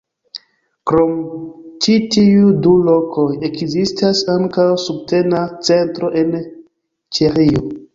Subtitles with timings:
[0.91, 1.11] Krom
[1.87, 6.39] ĉi tiuj du lokoj, ekzistas ankaŭ subtena centro en
[7.17, 7.69] Ĉeĥio.